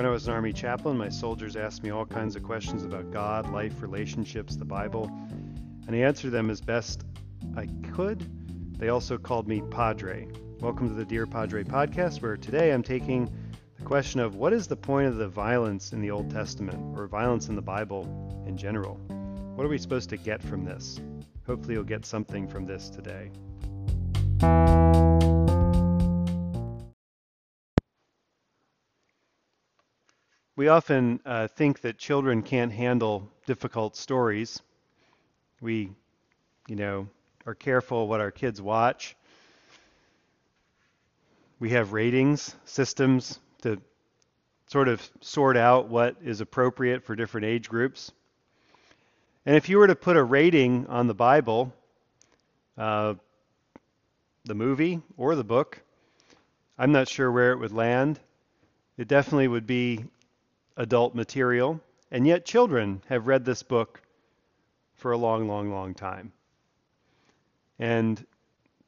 [0.00, 3.10] When I was an Army chaplain, my soldiers asked me all kinds of questions about
[3.10, 5.10] God, life, relationships, the Bible,
[5.86, 7.04] and I answered them as best
[7.54, 8.26] I could.
[8.78, 10.26] They also called me Padre.
[10.60, 13.30] Welcome to the Dear Padre podcast, where today I'm taking
[13.76, 17.06] the question of what is the point of the violence in the Old Testament, or
[17.06, 18.94] violence in the Bible in general?
[19.54, 20.98] What are we supposed to get from this?
[21.46, 23.30] Hopefully, you'll get something from this today.
[30.56, 34.60] We often uh, think that children can't handle difficult stories.
[35.60, 35.90] We,
[36.66, 37.08] you know,
[37.46, 39.16] are careful what our kids watch.
[41.60, 43.80] We have ratings systems to
[44.66, 48.12] sort of sort out what is appropriate for different age groups.
[49.46, 51.72] And if you were to put a rating on the Bible,
[52.76, 53.14] uh,
[54.44, 55.80] the movie or the book,
[56.78, 58.20] I'm not sure where it would land.
[58.96, 60.04] It definitely would be
[60.80, 61.78] adult material,
[62.10, 64.00] and yet children have read this book
[64.94, 66.32] for a long, long, long time.
[67.78, 68.24] And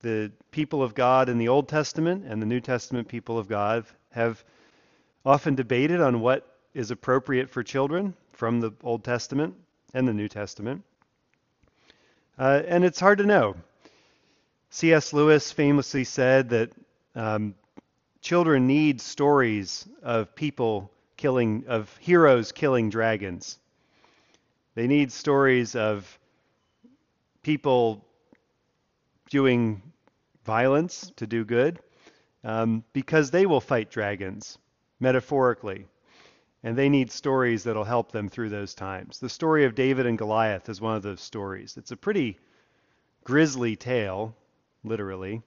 [0.00, 3.84] the people of God in the Old Testament and the New Testament people of God
[4.10, 4.42] have
[5.24, 9.54] often debated on what is appropriate for children from the Old Testament
[9.92, 10.82] and the New Testament.
[12.38, 13.54] Uh, and it's hard to know.
[14.70, 15.12] C.S.
[15.12, 16.72] Lewis famously said that
[17.14, 17.54] um,
[18.22, 20.90] children need stories of people
[21.22, 23.60] killing of heroes killing dragons.
[24.74, 26.18] They need stories of
[27.42, 28.04] people
[29.30, 29.80] doing
[30.44, 31.78] violence to do good
[32.42, 34.58] um, because they will fight dragons
[34.98, 35.86] metaphorically.
[36.64, 39.20] And they need stories that'll help them through those times.
[39.20, 41.76] The story of David and Goliath is one of those stories.
[41.76, 42.36] It's a pretty
[43.22, 44.34] grisly tale,
[44.82, 45.40] literally.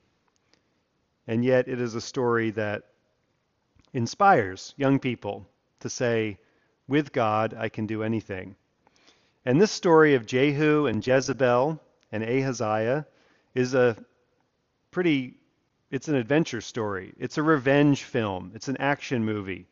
[1.28, 2.84] And yet it is a story that
[3.94, 5.50] inspires young people
[5.82, 6.38] to say,
[6.88, 8.56] with God, I can do anything.
[9.46, 11.80] And this story of Jehu and Jezebel
[12.12, 13.06] and Ahaziah
[13.54, 13.96] is a
[14.92, 15.36] pretty,
[15.92, 17.14] it's an adventure story.
[17.20, 18.52] It's a revenge film.
[18.56, 19.68] It's an action movie.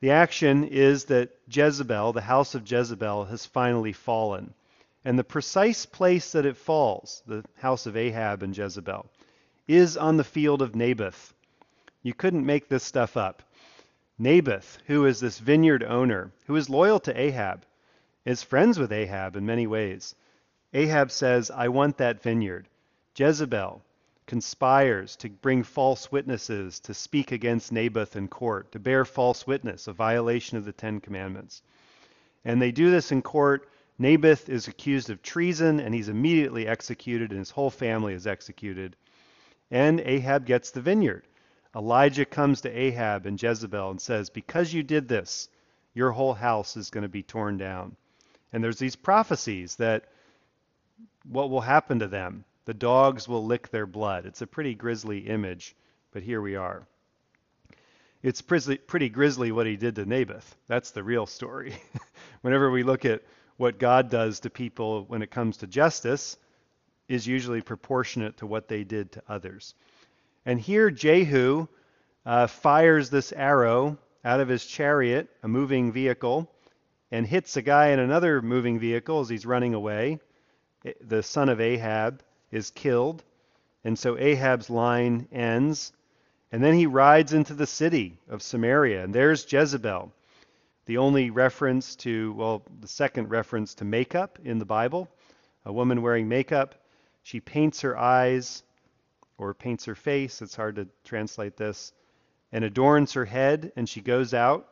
[0.00, 4.54] The action is that Jezebel, the house of Jezebel, has finally fallen.
[5.04, 9.06] And the precise place that it falls, the house of Ahab and Jezebel,
[9.66, 11.34] is on the field of Naboth.
[12.02, 13.42] You couldn't make this stuff up.
[14.20, 17.64] Naboth, who is this vineyard owner, who is loyal to Ahab,
[18.26, 20.14] is friends with Ahab in many ways.
[20.74, 22.68] Ahab says, I want that vineyard.
[23.16, 23.82] Jezebel
[24.26, 29.88] conspires to bring false witnesses to speak against Naboth in court, to bear false witness,
[29.88, 31.62] a violation of the Ten Commandments.
[32.44, 33.70] And they do this in court.
[33.98, 38.96] Naboth is accused of treason, and he's immediately executed, and his whole family is executed.
[39.70, 41.24] And Ahab gets the vineyard.
[41.74, 45.48] Elijah comes to Ahab and Jezebel and says, Because you did this,
[45.94, 47.96] your whole house is going to be torn down.
[48.52, 50.04] And there's these prophecies that
[51.24, 52.44] what will happen to them?
[52.64, 54.26] The dogs will lick their blood.
[54.26, 55.74] It's a pretty grisly image,
[56.12, 56.86] but here we are.
[58.22, 60.56] It's pretty grisly what he did to Naboth.
[60.66, 61.74] That's the real story.
[62.42, 63.22] Whenever we look at
[63.56, 66.36] what God does to people when it comes to justice,
[67.08, 69.74] is usually proportionate to what they did to others.
[70.46, 71.68] And here Jehu
[72.24, 76.50] uh, fires this arrow out of his chariot, a moving vehicle,
[77.10, 80.20] and hits a guy in another moving vehicle as he's running away.
[81.00, 83.22] The son of Ahab is killed,
[83.84, 85.92] and so Ahab's line ends.
[86.52, 90.12] And then he rides into the city of Samaria, and there's Jezebel.
[90.86, 95.08] The only reference to, well, the second reference to makeup in the Bible,
[95.64, 96.74] a woman wearing makeup.
[97.22, 98.64] She paints her eyes
[99.40, 101.92] or paints her face, it's hard to translate this,
[102.52, 104.68] and adorns her head, and she goes out.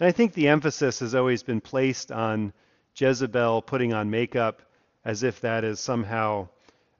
[0.00, 2.52] And I think the emphasis has always been placed on
[2.96, 4.62] Jezebel putting on makeup
[5.04, 6.48] as if that is somehow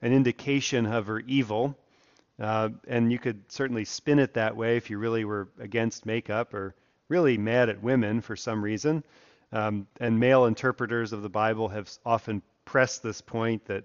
[0.01, 1.77] an indication of her evil.
[2.39, 6.53] Uh, and you could certainly spin it that way if you really were against makeup
[6.53, 6.75] or
[7.09, 9.03] really mad at women for some reason.
[9.51, 13.83] Um, and male interpreters of the Bible have often pressed this point that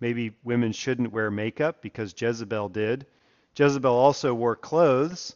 [0.00, 3.06] Maybe women shouldn't wear makeup because Jezebel did.
[3.56, 5.34] Jezebel also wore clothes.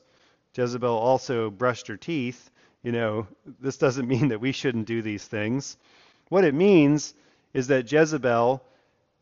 [0.54, 2.50] Jezebel also brushed her teeth.
[2.82, 3.26] You know,
[3.60, 5.76] this doesn't mean that we shouldn't do these things.
[6.28, 7.14] What it means
[7.54, 8.62] is that Jezebel,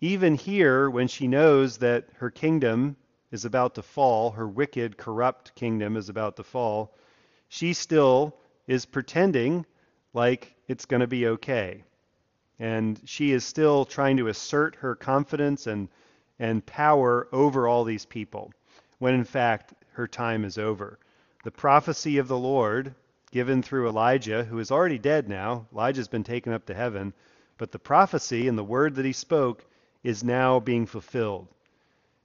[0.01, 2.97] even here, when she knows that her kingdom
[3.31, 6.95] is about to fall, her wicked, corrupt kingdom is about to fall,
[7.49, 8.35] she still
[8.67, 9.65] is pretending
[10.13, 11.85] like it's going to be okay
[12.59, 15.89] and she is still trying to assert her confidence and
[16.39, 18.53] and power over all these people
[18.99, 20.99] when in fact her time is over
[21.45, 22.95] the prophecy of the lord
[23.31, 25.67] given through Elijah, who is already dead now.
[25.73, 27.13] Elijah's been taken up to heaven,
[27.59, 29.65] but the prophecy and the word that he spoke
[30.03, 31.49] is now being fulfilled.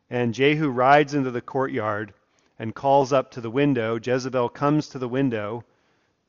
[0.09, 2.13] And Jehu rides into the courtyard
[2.59, 3.99] and calls up to the window.
[4.01, 5.63] Jezebel comes to the window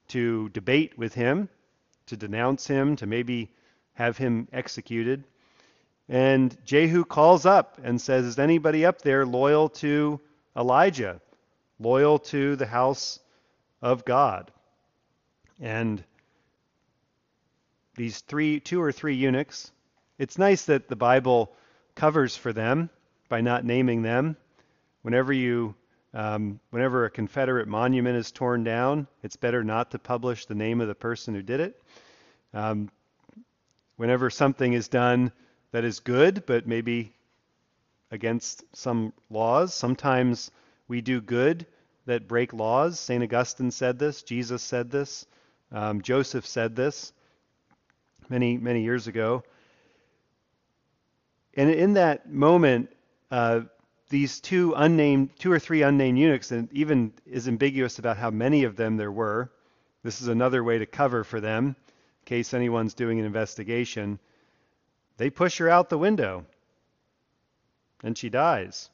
[0.08, 1.48] to debate with him,
[2.06, 3.50] to denounce him, to maybe
[3.94, 5.24] have him executed.
[6.08, 10.20] And Jehu calls up and says, Is anybody up there loyal to
[10.56, 11.20] Elijah,
[11.78, 13.20] loyal to the house
[13.80, 14.50] of God?
[15.60, 16.02] And
[17.94, 19.70] these three, two or three eunuchs,
[20.18, 21.52] it's nice that the Bible
[21.94, 22.90] covers for them
[23.28, 24.36] by not naming them.
[25.02, 25.74] Whenever you
[26.14, 30.80] um, whenever a Confederate monument is torn down, it's better not to publish the name
[30.80, 31.82] of the person who did it.
[32.52, 32.88] Um,
[33.96, 35.32] whenever something is done
[35.72, 37.12] that is good, but maybe
[38.10, 40.50] against some laws, sometimes
[40.88, 41.66] we do good
[42.06, 43.00] that break laws.
[43.00, 43.22] St.
[43.22, 45.26] Augustine said this, Jesus said this,
[45.72, 47.12] um, Joseph said this
[48.28, 49.42] many, many years ago.
[51.56, 52.90] And in that moment,
[53.30, 53.62] uh,
[54.10, 58.64] these two unnamed, two or three unnamed eunuchs, and even is ambiguous about how many
[58.64, 59.50] of them there were.
[60.02, 61.76] This is another way to cover for them,
[62.24, 64.18] case anyone's doing an investigation.
[65.16, 66.44] They push her out the window,
[68.02, 68.90] and she dies.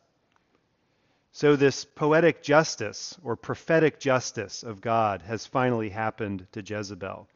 [1.32, 7.28] So, this poetic justice or prophetic justice of God has finally happened to Jezebel.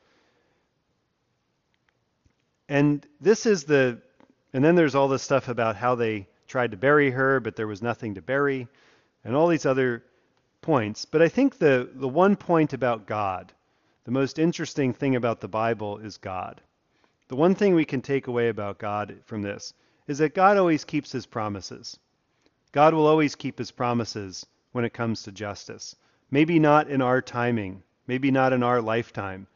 [2.69, 4.01] And this is the,
[4.53, 7.67] and then there's all this stuff about how they tried to bury her, but there
[7.67, 8.67] was nothing to bury,
[9.25, 10.03] and all these other
[10.61, 11.05] points.
[11.05, 13.53] But I think the, the one point about God,
[14.05, 16.61] the most interesting thing about the Bible is God.
[17.29, 19.73] The one thing we can take away about God from this
[20.07, 21.99] is that God always keeps his promises.
[22.73, 25.97] God will always keep his promises when it comes to justice.
[26.31, 29.47] Maybe not in our timing, maybe not in our lifetime.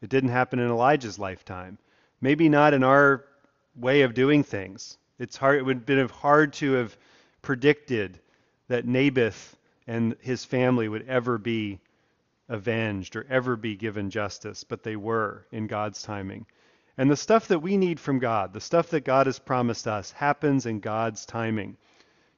[0.00, 1.78] It didn't happen in Elijah's lifetime.
[2.20, 3.24] Maybe not in our
[3.74, 4.98] way of doing things.
[5.18, 5.58] It's hard.
[5.58, 6.96] It would have been hard to have
[7.42, 8.20] predicted
[8.68, 9.56] that Naboth
[9.86, 11.80] and his family would ever be
[12.48, 16.46] avenged or ever be given justice, but they were in God's timing.
[16.98, 20.10] And the stuff that we need from God, the stuff that God has promised us,
[20.12, 21.76] happens in God's timing.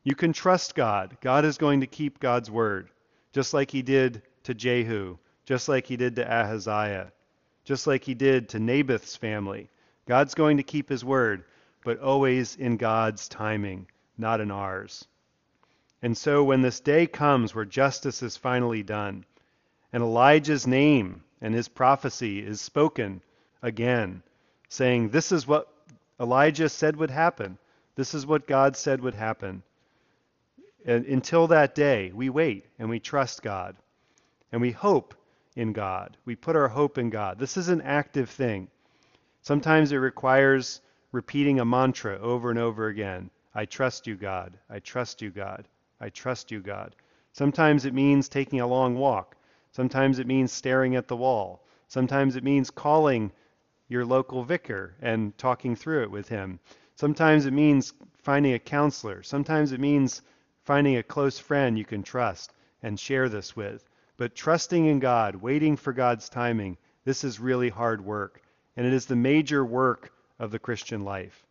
[0.03, 1.17] You can trust God.
[1.21, 2.91] God is going to keep God's word,
[3.33, 7.13] just like he did to Jehu, just like he did to Ahaziah,
[7.65, 9.69] just like he did to Naboth's family.
[10.07, 11.45] God's going to keep his word
[11.85, 15.07] but always in God's timing, not in ours.
[16.03, 19.25] And so when this day comes where justice is finally done,
[19.93, 23.23] and Elijah's name and his prophecy is spoken
[23.63, 24.23] again,
[24.69, 25.69] saying, This is what
[26.21, 27.59] Elijah said would happen.
[27.95, 29.63] This is what God said would happen.
[30.85, 33.77] And until that day, we wait and we trust God.
[34.53, 35.15] And we hope
[35.57, 36.17] in God.
[36.25, 37.39] We put our hope in God.
[37.39, 38.69] This is an active thing.
[39.43, 40.81] Sometimes it requires
[41.13, 43.31] repeating a mantra over and over again.
[43.55, 44.57] I trust you, God.
[44.71, 45.67] I trust you, God.
[46.01, 46.95] I trust you, God.
[47.33, 49.37] Sometimes it means taking a long walk.
[49.79, 51.65] Sometimes it means staring at the wall.
[51.87, 53.31] Sometimes it means calling
[53.87, 56.59] your local vicar and talking through it with him.
[56.97, 59.23] Sometimes it means finding a counselor.
[59.23, 60.23] Sometimes it means
[60.65, 62.53] finding a close friend you can trust
[62.83, 63.89] and share this with.
[64.17, 68.43] But trusting in God, waiting for God's timing, this is really hard work.
[68.77, 71.47] And it is the major work of the Christian life.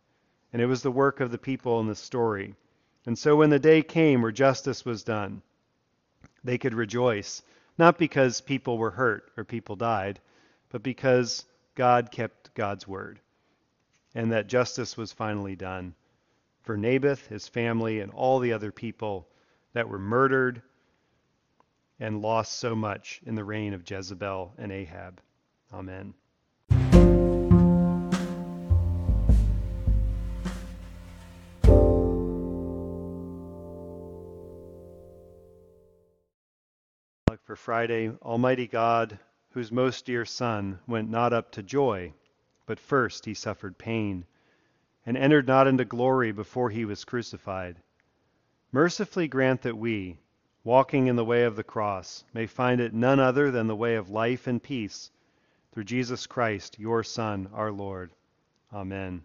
[0.52, 2.56] And it was the work of the people in the story.
[3.06, 5.40] And so when the day came where justice was done,
[6.44, 7.42] they could rejoice,
[7.78, 10.20] not because people were hurt or people died,
[10.70, 11.44] but because
[11.74, 13.20] God kept God's word,
[14.14, 15.94] and that justice was finally done
[16.62, 19.28] for Naboth, his family, and all the other people
[19.72, 20.60] that were murdered
[22.00, 25.20] and lost so much in the reign of Jezebel and Ahab.
[25.72, 26.14] Amen.
[37.44, 39.18] For Friday, Almighty God,
[39.50, 42.12] whose most dear Son went not up to joy,
[42.66, 44.24] but first he suffered pain,
[45.06, 47.76] and entered not into glory before he was crucified.
[48.72, 50.18] Mercifully grant that we,
[50.64, 53.94] walking in the way of the cross, may find it none other than the way
[53.94, 55.10] of life and peace,
[55.72, 58.10] through Jesus Christ, your Son, our Lord.
[58.72, 59.24] Amen.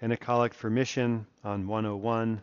[0.00, 2.42] And a collect for mission on 101.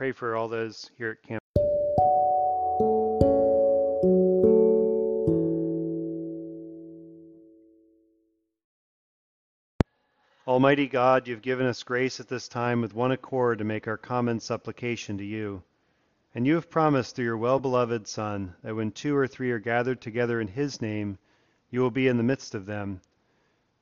[0.00, 1.42] Pray for all those here at Camp.
[10.48, 13.98] Almighty God, you've given us grace at this time with one accord to make our
[13.98, 15.62] common supplication to you.
[16.34, 19.58] And you have promised through your well beloved Son that when two or three are
[19.58, 21.18] gathered together in his name,
[21.68, 23.02] you will be in the midst of them.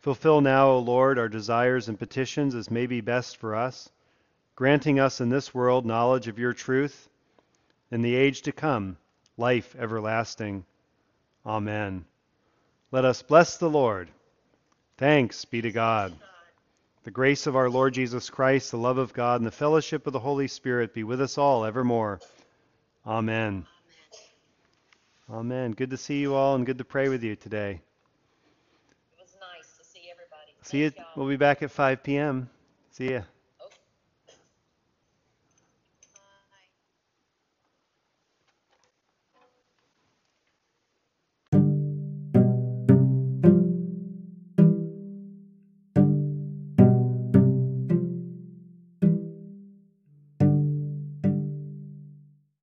[0.01, 3.93] Fulfill now, O Lord, our desires and petitions as may be best for us,
[4.59, 7.09] granting us in this world knowledge of your truth,
[7.93, 8.97] in the age to come,
[9.37, 10.65] life everlasting.
[11.47, 12.05] Amen.
[12.91, 14.09] Let us bless the Lord.
[14.97, 16.13] Thanks be to God.
[17.05, 20.13] The grace of our Lord Jesus Christ, the love of God, and the fellowship of
[20.13, 22.19] the Holy Spirit be with us all evermore.
[23.07, 23.65] Amen.
[25.31, 25.71] Amen.
[25.71, 27.81] Good to see you all and good to pray with you today.
[28.91, 30.51] It was nice to see everybody.
[30.63, 30.91] See you.
[31.15, 32.51] We'll be back at 5 p.m.
[32.91, 33.21] See ya.